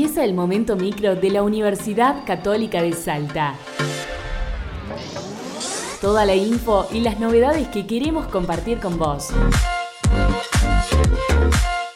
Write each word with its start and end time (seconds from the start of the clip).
Empieza 0.00 0.24
el 0.24 0.32
momento 0.32 0.76
micro 0.76 1.14
de 1.14 1.28
la 1.28 1.42
Universidad 1.42 2.24
Católica 2.24 2.80
de 2.80 2.94
Salta. 2.94 3.54
Toda 6.00 6.24
la 6.24 6.34
info 6.34 6.88
y 6.90 7.00
las 7.00 7.20
novedades 7.20 7.68
que 7.68 7.86
queremos 7.86 8.26
compartir 8.28 8.78
con 8.78 8.96
vos. 8.96 9.28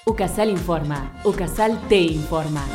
Ucasal 0.04 0.50
informa. 0.50 1.18
Ucasal 1.24 1.80
te 1.88 1.96
informa. 1.96 2.66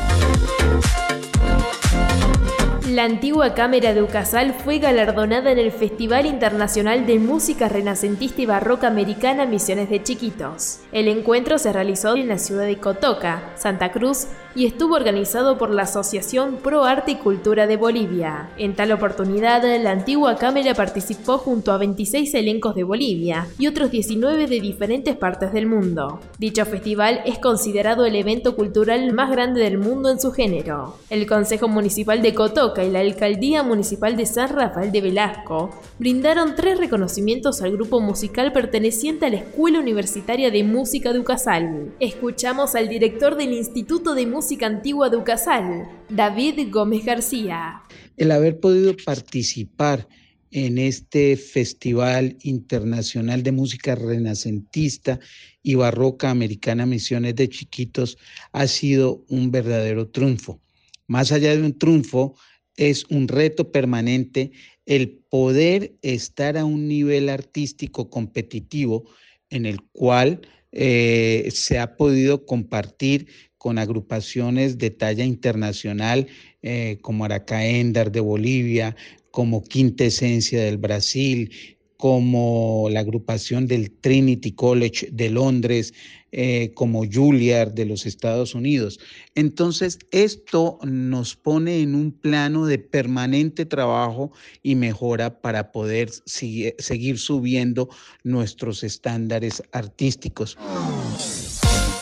La 2.90 3.04
antigua 3.04 3.54
Cámara 3.54 3.94
de 3.94 4.02
Ucasal 4.02 4.52
fue 4.52 4.80
galardonada 4.80 5.52
en 5.52 5.60
el 5.60 5.70
Festival 5.70 6.26
Internacional 6.26 7.06
de 7.06 7.20
Música 7.20 7.68
Renacentista 7.68 8.42
y 8.42 8.46
Barroca 8.46 8.88
Americana 8.88 9.46
Misiones 9.46 9.88
de 9.90 10.02
Chiquitos. 10.02 10.80
El 10.90 11.06
encuentro 11.06 11.58
se 11.58 11.72
realizó 11.72 12.16
en 12.16 12.26
la 12.26 12.36
ciudad 12.36 12.64
de 12.64 12.78
Cotoca, 12.78 13.52
Santa 13.54 13.92
Cruz, 13.92 14.26
y 14.54 14.66
estuvo 14.66 14.96
organizado 14.96 15.58
por 15.58 15.70
la 15.70 15.82
Asociación 15.82 16.56
Pro 16.56 16.84
Arte 16.84 17.12
y 17.12 17.16
Cultura 17.16 17.66
de 17.66 17.76
Bolivia. 17.76 18.50
En 18.56 18.74
tal 18.74 18.90
oportunidad, 18.92 19.62
la 19.80 19.92
antigua 19.92 20.36
Cámara 20.36 20.74
participó 20.74 21.38
junto 21.38 21.72
a 21.72 21.78
26 21.78 22.34
elencos 22.34 22.74
de 22.74 22.82
Bolivia 22.82 23.46
y 23.58 23.68
otros 23.68 23.90
19 23.90 24.48
de 24.48 24.60
diferentes 24.60 25.16
partes 25.16 25.52
del 25.52 25.66
mundo. 25.66 26.20
Dicho 26.38 26.66
festival 26.66 27.20
es 27.24 27.38
considerado 27.38 28.04
el 28.04 28.16
evento 28.16 28.56
cultural 28.56 29.12
más 29.12 29.30
grande 29.30 29.60
del 29.60 29.78
mundo 29.78 30.10
en 30.10 30.20
su 30.20 30.32
género. 30.32 30.96
El 31.08 31.26
Consejo 31.26 31.68
Municipal 31.68 32.20
de 32.20 32.34
Cotoca 32.34 32.82
y 32.82 32.90
la 32.90 33.00
Alcaldía 33.00 33.62
Municipal 33.62 34.16
de 34.16 34.26
San 34.26 34.48
Rafael 34.48 34.90
de 34.90 35.00
Velasco 35.00 35.70
brindaron 35.98 36.54
tres 36.56 36.78
reconocimientos 36.78 37.62
al 37.62 37.72
grupo 37.72 38.00
musical 38.00 38.52
perteneciente 38.52 39.26
a 39.26 39.30
la 39.30 39.36
Escuela 39.36 39.78
Universitaria 39.78 40.50
de 40.50 40.64
Música 40.64 41.12
de 41.12 41.20
Ucasal. 41.20 41.92
Escuchamos 42.00 42.74
al 42.74 42.88
director 42.88 43.36
del 43.36 43.52
Instituto 43.52 44.14
de 44.14 44.26
Música 44.26 44.39
Antigua 44.62 45.10
de 45.10 45.18
Ucasal, 45.18 45.86
David 46.08 46.70
Gómez 46.70 47.04
García. 47.04 47.82
El 48.16 48.30
haber 48.30 48.58
podido 48.58 48.96
participar 49.04 50.08
en 50.50 50.78
este 50.78 51.36
Festival 51.36 52.38
Internacional 52.40 53.42
de 53.42 53.52
Música 53.52 53.94
Renacentista 53.94 55.20
y 55.62 55.74
Barroca 55.74 56.30
Americana 56.30 56.86
Misiones 56.86 57.34
de 57.34 57.50
Chiquitos 57.50 58.16
ha 58.52 58.66
sido 58.66 59.26
un 59.28 59.50
verdadero 59.50 60.08
triunfo. 60.08 60.58
Más 61.06 61.32
allá 61.32 61.54
de 61.54 61.62
un 61.62 61.78
triunfo, 61.78 62.34
es 62.76 63.04
un 63.10 63.28
reto 63.28 63.70
permanente 63.70 64.52
el 64.86 65.22
poder 65.28 65.96
estar 66.00 66.56
a 66.56 66.64
un 66.64 66.88
nivel 66.88 67.28
artístico 67.28 68.08
competitivo 68.08 69.04
en 69.50 69.66
el 69.66 69.82
cual 69.92 70.40
eh, 70.72 71.48
se 71.52 71.78
ha 71.78 71.96
podido 71.96 72.46
compartir 72.46 73.49
con 73.60 73.76
agrupaciones 73.78 74.78
de 74.78 74.88
talla 74.88 75.22
internacional 75.22 76.28
eh, 76.62 76.96
como 77.02 77.26
Aracaendar 77.26 78.10
de 78.10 78.20
Bolivia, 78.20 78.96
como 79.30 79.62
Quinta 79.62 80.04
Esencia 80.04 80.64
del 80.64 80.78
Brasil, 80.78 81.50
como 81.98 82.88
la 82.90 83.00
agrupación 83.00 83.66
del 83.66 83.90
Trinity 83.90 84.52
College 84.52 85.10
de 85.12 85.28
Londres, 85.28 85.92
eh, 86.32 86.72
como 86.72 87.04
Juilliard 87.04 87.74
de 87.74 87.84
los 87.84 88.06
Estados 88.06 88.54
Unidos. 88.54 88.98
Entonces, 89.34 89.98
esto 90.10 90.78
nos 90.82 91.36
pone 91.36 91.80
en 91.82 91.94
un 91.94 92.12
plano 92.12 92.64
de 92.64 92.78
permanente 92.78 93.66
trabajo 93.66 94.32
y 94.62 94.74
mejora 94.74 95.42
para 95.42 95.70
poder 95.70 96.08
seguir 96.24 97.18
subiendo 97.18 97.90
nuestros 98.24 98.84
estándares 98.84 99.62
artísticos. 99.70 100.56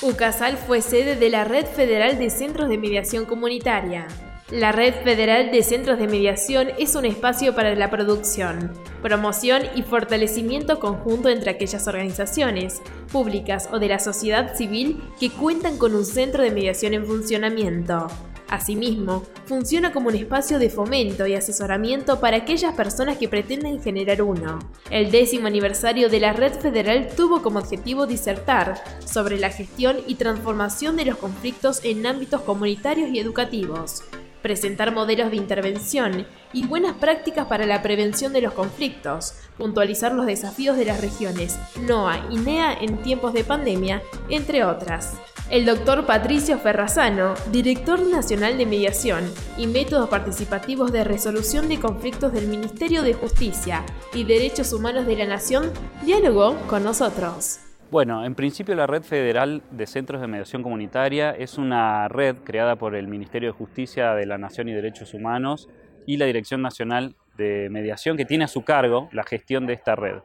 UCASAL 0.08 0.56
fue 0.56 0.80
sede 0.80 1.16
de 1.16 1.28
la 1.28 1.44
Red 1.44 1.66
Federal 1.66 2.18
de 2.18 2.30
Centros 2.30 2.70
de 2.70 2.78
Mediación 2.78 3.26
Comunitaria. 3.26 4.06
La 4.50 4.72
Red 4.72 4.94
Federal 5.04 5.50
de 5.50 5.62
Centros 5.62 5.98
de 5.98 6.06
Mediación 6.06 6.68
es 6.78 6.94
un 6.94 7.04
espacio 7.04 7.54
para 7.54 7.74
la 7.74 7.90
producción, 7.90 8.72
promoción 9.02 9.64
y 9.74 9.82
fortalecimiento 9.82 10.80
conjunto 10.80 11.28
entre 11.28 11.50
aquellas 11.50 11.86
organizaciones, 11.86 12.80
públicas 13.12 13.68
o 13.70 13.78
de 13.78 13.88
la 13.88 13.98
sociedad 13.98 14.56
civil 14.56 15.02
que 15.20 15.30
cuentan 15.30 15.76
con 15.76 15.94
un 15.94 16.06
centro 16.06 16.42
de 16.42 16.52
mediación 16.52 16.94
en 16.94 17.04
funcionamiento. 17.04 18.06
Asimismo, 18.48 19.24
funciona 19.44 19.92
como 19.92 20.08
un 20.08 20.14
espacio 20.14 20.58
de 20.58 20.70
fomento 20.70 21.26
y 21.26 21.34
asesoramiento 21.34 22.18
para 22.18 22.38
aquellas 22.38 22.74
personas 22.74 23.18
que 23.18 23.28
pretenden 23.28 23.82
generar 23.82 24.22
uno. 24.22 24.58
El 24.90 25.10
décimo 25.10 25.46
aniversario 25.46 26.08
de 26.08 26.20
la 26.20 26.32
Red 26.32 26.54
Federal 26.54 27.08
tuvo 27.14 27.42
como 27.42 27.58
objetivo 27.58 28.06
disertar 28.06 28.82
sobre 29.04 29.38
la 29.38 29.50
gestión 29.50 29.98
y 30.06 30.14
transformación 30.14 30.96
de 30.96 31.04
los 31.04 31.18
conflictos 31.18 31.84
en 31.84 32.06
ámbitos 32.06 32.40
comunitarios 32.40 33.10
y 33.10 33.18
educativos 33.18 34.02
presentar 34.42 34.94
modelos 34.94 35.30
de 35.30 35.36
intervención 35.36 36.26
y 36.52 36.66
buenas 36.66 36.96
prácticas 36.96 37.46
para 37.46 37.66
la 37.66 37.82
prevención 37.82 38.32
de 38.32 38.40
los 38.40 38.52
conflictos, 38.54 39.34
puntualizar 39.56 40.12
los 40.12 40.26
desafíos 40.26 40.76
de 40.76 40.84
las 40.84 41.00
regiones 41.00 41.58
NOA 41.86 42.28
y 42.30 42.36
NEA 42.36 42.74
en 42.80 42.98
tiempos 43.02 43.32
de 43.32 43.44
pandemia, 43.44 44.02
entre 44.28 44.64
otras. 44.64 45.18
El 45.50 45.64
doctor 45.64 46.04
Patricio 46.04 46.58
Ferrazano, 46.58 47.32
director 47.50 48.06
nacional 48.06 48.58
de 48.58 48.66
mediación 48.66 49.24
y 49.56 49.66
métodos 49.66 50.10
participativos 50.10 50.92
de 50.92 51.04
resolución 51.04 51.70
de 51.70 51.80
conflictos 51.80 52.34
del 52.34 52.48
Ministerio 52.48 53.02
de 53.02 53.14
Justicia 53.14 53.82
y 54.12 54.24
Derechos 54.24 54.74
Humanos 54.74 55.06
de 55.06 55.16
la 55.16 55.24
Nación, 55.24 55.72
dialogó 56.04 56.54
con 56.66 56.84
nosotros. 56.84 57.60
Bueno, 57.90 58.26
en 58.26 58.34
principio 58.34 58.74
la 58.74 58.86
Red 58.86 59.04
Federal 59.04 59.62
de 59.70 59.86
Centros 59.86 60.20
de 60.20 60.26
Mediación 60.26 60.62
Comunitaria 60.62 61.30
es 61.30 61.56
una 61.56 62.08
red 62.08 62.36
creada 62.44 62.76
por 62.76 62.94
el 62.94 63.08
Ministerio 63.08 63.48
de 63.48 63.56
Justicia 63.56 64.12
de 64.12 64.26
la 64.26 64.36
Nación 64.36 64.68
y 64.68 64.74
Derechos 64.74 65.14
Humanos 65.14 65.70
y 66.04 66.18
la 66.18 66.26
Dirección 66.26 66.60
Nacional 66.60 67.14
de 67.38 67.70
Mediación 67.70 68.18
que 68.18 68.26
tiene 68.26 68.44
a 68.44 68.48
su 68.48 68.64
cargo 68.64 69.08
la 69.12 69.24
gestión 69.24 69.66
de 69.66 69.72
esta 69.72 69.96
red. 69.96 70.16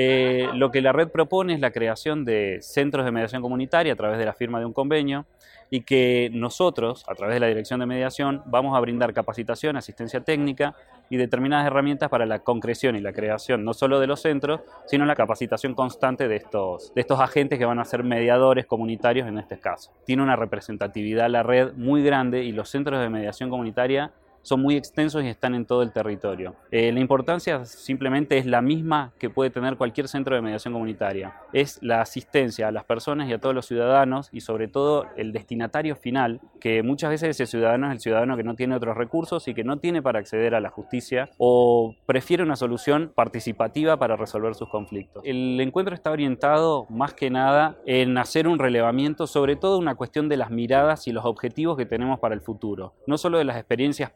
Eh, 0.00 0.48
lo 0.54 0.70
que 0.70 0.80
la 0.80 0.92
red 0.92 1.08
propone 1.08 1.54
es 1.54 1.60
la 1.60 1.72
creación 1.72 2.24
de 2.24 2.58
centros 2.60 3.04
de 3.04 3.10
mediación 3.10 3.42
comunitaria 3.42 3.94
a 3.94 3.96
través 3.96 4.16
de 4.16 4.24
la 4.24 4.32
firma 4.32 4.60
de 4.60 4.64
un 4.64 4.72
convenio 4.72 5.26
y 5.70 5.80
que 5.80 6.30
nosotros, 6.32 7.04
a 7.08 7.16
través 7.16 7.34
de 7.34 7.40
la 7.40 7.48
Dirección 7.48 7.80
de 7.80 7.86
Mediación, 7.86 8.40
vamos 8.46 8.76
a 8.76 8.80
brindar 8.80 9.12
capacitación, 9.12 9.76
asistencia 9.76 10.20
técnica 10.20 10.76
y 11.10 11.16
determinadas 11.16 11.66
herramientas 11.66 12.10
para 12.10 12.26
la 12.26 12.38
concreción 12.38 12.94
y 12.94 13.00
la 13.00 13.12
creación 13.12 13.64
no 13.64 13.74
solo 13.74 13.98
de 13.98 14.06
los 14.06 14.22
centros, 14.22 14.60
sino 14.86 15.04
la 15.04 15.16
capacitación 15.16 15.74
constante 15.74 16.28
de 16.28 16.36
estos, 16.36 16.94
de 16.94 17.00
estos 17.00 17.18
agentes 17.18 17.58
que 17.58 17.64
van 17.64 17.80
a 17.80 17.84
ser 17.84 18.04
mediadores 18.04 18.66
comunitarios 18.66 19.26
en 19.26 19.36
este 19.38 19.58
caso. 19.58 19.90
Tiene 20.06 20.22
una 20.22 20.36
representatividad 20.36 21.28
la 21.28 21.42
red 21.42 21.72
muy 21.74 22.04
grande 22.04 22.44
y 22.44 22.52
los 22.52 22.68
centros 22.68 23.00
de 23.00 23.08
mediación 23.08 23.50
comunitaria 23.50 24.12
son 24.48 24.62
muy 24.62 24.76
extensos 24.76 25.22
y 25.22 25.28
están 25.28 25.54
en 25.54 25.66
todo 25.66 25.82
el 25.82 25.92
territorio. 25.92 26.56
Eh, 26.70 26.90
la 26.90 27.00
importancia 27.00 27.64
simplemente 27.66 28.38
es 28.38 28.46
la 28.46 28.62
misma 28.62 29.12
que 29.18 29.28
puede 29.28 29.50
tener 29.50 29.76
cualquier 29.76 30.08
centro 30.08 30.34
de 30.34 30.40
mediación 30.40 30.72
comunitaria. 30.72 31.34
Es 31.52 31.78
la 31.82 32.00
asistencia 32.00 32.68
a 32.68 32.72
las 32.72 32.84
personas 32.84 33.28
y 33.28 33.34
a 33.34 33.38
todos 33.38 33.54
los 33.54 33.66
ciudadanos 33.66 34.30
y 34.32 34.40
sobre 34.40 34.66
todo 34.66 35.06
el 35.16 35.32
destinatario 35.32 35.96
final, 35.96 36.40
que 36.60 36.82
muchas 36.82 37.10
veces 37.10 37.30
ese 37.30 37.46
ciudadano 37.46 37.88
es 37.88 37.92
el 37.92 38.00
ciudadano 38.00 38.36
que 38.38 38.42
no 38.42 38.54
tiene 38.54 38.74
otros 38.74 38.96
recursos 38.96 39.46
y 39.48 39.54
que 39.54 39.64
no 39.64 39.78
tiene 39.78 40.00
para 40.00 40.18
acceder 40.18 40.54
a 40.54 40.60
la 40.60 40.70
justicia 40.70 41.28
o 41.36 41.94
prefiere 42.06 42.42
una 42.42 42.56
solución 42.56 43.12
participativa 43.14 43.98
para 43.98 44.16
resolver 44.16 44.54
sus 44.54 44.70
conflictos. 44.70 45.22
El 45.26 45.60
encuentro 45.60 45.94
está 45.94 46.10
orientado 46.10 46.86
más 46.88 47.12
que 47.12 47.28
nada 47.28 47.76
en 47.84 48.16
hacer 48.16 48.48
un 48.48 48.58
relevamiento 48.58 49.26
sobre 49.26 49.56
todo 49.56 49.78
una 49.78 49.94
cuestión 49.94 50.30
de 50.30 50.38
las 50.38 50.50
miradas 50.50 51.06
y 51.06 51.12
los 51.12 51.26
objetivos 51.26 51.76
que 51.76 51.84
tenemos 51.84 52.18
para 52.18 52.34
el 52.34 52.40
futuro, 52.40 52.94
no 53.06 53.18
solo 53.18 53.36
de 53.36 53.44
las 53.44 53.58
experiencias 53.58 54.10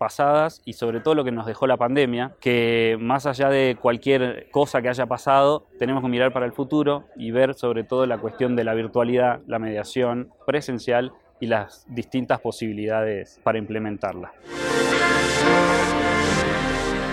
y 0.64 0.72
sobre 0.74 1.00
todo 1.00 1.14
lo 1.14 1.24
que 1.24 1.32
nos 1.32 1.46
dejó 1.46 1.66
la 1.66 1.76
pandemia, 1.76 2.32
que 2.40 2.96
más 3.00 3.26
allá 3.26 3.48
de 3.48 3.76
cualquier 3.80 4.48
cosa 4.50 4.82
que 4.82 4.88
haya 4.88 5.06
pasado, 5.06 5.66
tenemos 5.78 6.02
que 6.02 6.08
mirar 6.08 6.32
para 6.32 6.46
el 6.46 6.52
futuro 6.52 7.04
y 7.16 7.30
ver 7.30 7.54
sobre 7.54 7.84
todo 7.84 8.06
la 8.06 8.18
cuestión 8.18 8.56
de 8.56 8.64
la 8.64 8.74
virtualidad, 8.74 9.40
la 9.46 9.58
mediación 9.58 10.30
presencial 10.46 11.12
y 11.40 11.46
las 11.46 11.84
distintas 11.88 12.40
posibilidades 12.40 13.40
para 13.42 13.58
implementarla. 13.58 14.32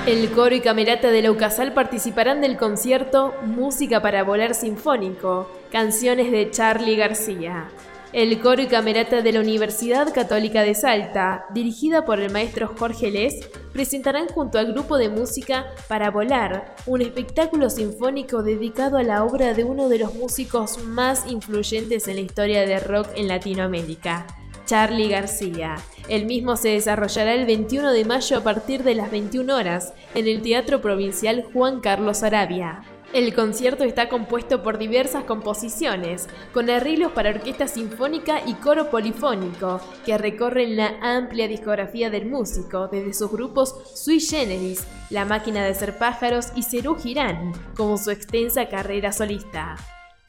El 0.06 0.32
coro 0.32 0.56
y 0.56 0.62
camerata 0.62 1.12
de 1.12 1.22
la 1.22 1.32
UCASAL 1.32 1.74
participarán 1.74 2.42
del 2.42 2.58
concierto 2.58 3.34
Música 3.44 4.02
para 4.02 4.24
Volar 4.24 4.56
Sinfónico, 4.56 5.48
canciones 5.72 6.32
de 6.32 6.50
Charlie 6.50 6.96
García. 6.96 7.68
El 8.12 8.40
coro 8.42 8.64
y 8.64 8.66
camerata 8.66 9.22
de 9.22 9.32
la 9.32 9.40
Universidad 9.40 10.12
Católica 10.12 10.64
de 10.64 10.74
Salta, 10.74 11.46
dirigida 11.54 12.06
por 12.06 12.20
el 12.20 12.32
maestro 12.32 12.74
Jorge 12.76 13.12
Les, 13.12 13.48
presentarán 13.72 14.28
junto 14.30 14.58
al 14.58 14.74
grupo 14.74 14.98
de 14.98 15.10
música 15.10 15.68
Para 15.88 16.10
Volar, 16.10 16.76
un 16.88 17.04
espectáculo 17.04 17.70
sinfónico 17.70 18.42
dedicado 18.42 18.98
a 18.98 19.04
la 19.04 19.24
obra 19.24 19.54
de 19.54 19.64
uno 19.64 19.90
de 19.90 20.00
los 20.00 20.16
músicos 20.16 20.84
más 20.84 21.30
influyentes 21.30 22.08
en 22.08 22.16
la 22.16 22.22
historia 22.22 22.66
del 22.66 22.82
rock 22.82 23.10
en 23.16 23.28
Latinoamérica, 23.28 24.26
Charlie 24.66 25.10
García. 25.10 25.76
El 26.08 26.26
mismo 26.26 26.58
se 26.58 26.70
desarrollará 26.70 27.36
el 27.36 27.46
21 27.46 27.92
de 27.92 28.06
mayo 28.06 28.38
a 28.38 28.44
partir 28.44 28.82
de 28.84 28.96
las 28.96 29.12
21 29.12 29.56
horas 29.56 29.94
en 30.16 30.28
el 30.28 30.42
Teatro 30.42 30.82
Provincial 30.82 31.46
Juan 31.54 31.80
Carlos 31.80 32.24
Arabia. 32.24 32.82
El 33.12 33.34
concierto 33.34 33.84
está 33.84 34.08
compuesto 34.08 34.62
por 34.62 34.78
diversas 34.78 35.24
composiciones, 35.24 36.28
con 36.54 36.70
arreglos 36.70 37.12
para 37.12 37.32
orquesta 37.32 37.68
sinfónica 37.68 38.42
y 38.46 38.54
coro 38.54 38.92
polifónico, 38.92 39.82
que 40.06 40.16
recorren 40.20 40.78
la 40.78 40.94
amplia 41.02 41.48
discografía 41.48 42.12
del 42.12 42.28
músico, 42.28 42.88
desde 42.88 43.16
sus 43.16 43.32
grupos 43.32 43.74
Sui 43.96 44.20
Generis, 44.20 44.86
La 45.10 45.26
Máquina 45.26 45.66
de 45.66 45.74
Ser 45.74 45.98
Pájaros 45.98 46.50
y 46.56 46.62
Cerú 46.62 46.98
Girán, 46.98 47.52
como 47.76 47.98
su 47.98 48.12
extensa 48.12 48.70
carrera 48.70 49.12
solista. 49.12 49.76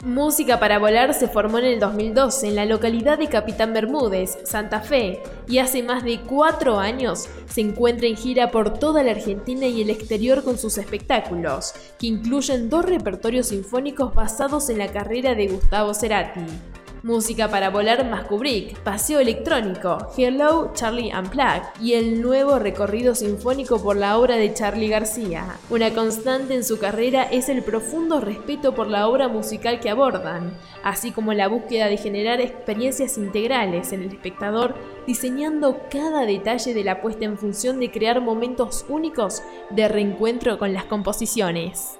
Música 0.03 0.59
para 0.59 0.79
Volar 0.79 1.13
se 1.13 1.29
formó 1.29 1.59
en 1.59 1.67
el 1.67 1.79
2012 1.79 2.49
en 2.49 2.57
la 2.57 2.65
localidad 2.65 3.19
de 3.19 3.29
Capitán 3.29 3.75
Bermúdez, 3.75 4.39
Santa 4.45 4.81
Fe, 4.81 5.23
y 5.47 5.59
hace 5.59 5.83
más 5.83 6.05
de 6.05 6.21
cuatro 6.21 6.79
años 6.79 7.29
se 7.51 7.61
encuentra 7.61 8.07
en 8.07 8.17
gira 8.17 8.51
por 8.51 8.79
toda 8.79 9.03
la 9.03 9.11
Argentina 9.11 9.67
y 9.67 9.83
el 9.83 9.91
exterior 9.91 10.43
con 10.43 10.57
sus 10.57 10.79
espectáculos, 10.79 11.75
que 11.99 12.07
incluyen 12.07 12.71
dos 12.71 12.87
repertorios 12.87 13.49
sinfónicos 13.49 14.15
basados 14.15 14.71
en 14.71 14.79
la 14.79 14.89
carrera 14.91 15.35
de 15.35 15.49
Gustavo 15.49 15.93
Cerati. 15.93 16.47
Música 17.03 17.49
para 17.49 17.71
volar 17.71 18.11
más 18.11 18.25
Kubrick, 18.25 18.79
Paseo 18.81 19.21
Electrónico, 19.21 20.09
Hello 20.19 20.73
Charlie 20.75 21.11
Unplugged 21.17 21.63
y 21.81 21.95
el 21.95 22.21
nuevo 22.21 22.59
recorrido 22.59 23.15
sinfónico 23.15 23.83
por 23.83 23.97
la 23.97 24.19
obra 24.19 24.37
de 24.37 24.53
Charlie 24.53 24.89
García. 24.89 25.57
Una 25.71 25.95
constante 25.95 26.55
en 26.55 26.63
su 26.63 26.79
carrera 26.79 27.23
es 27.23 27.49
el 27.49 27.63
profundo 27.63 28.21
respeto 28.21 28.75
por 28.75 28.87
la 28.87 29.09
obra 29.09 29.29
musical 29.29 29.81
que 29.81 29.89
abordan, 29.89 30.53
así 30.85 31.11
como 31.11 31.33
la 31.33 31.49
búsqueda 31.49 31.87
de 31.87 31.97
generar 31.97 32.39
experiencias 32.43 33.17
integrales 33.17 33.93
en 33.93 34.03
el 34.03 34.09
espectador, 34.09 34.75
diseñando 35.07 35.81
cada 35.91 36.27
detalle 36.27 36.75
de 36.75 36.85
la 36.85 37.01
puesta 37.01 37.25
en 37.25 37.39
función 37.39 37.81
de 37.81 37.91
crear 37.91 38.21
momentos 38.21 38.85
únicos 38.91 39.43
de 39.71 39.89
reencuentro 39.89 40.59
con 40.59 40.75
las 40.75 40.85
composiciones. 40.85 42.00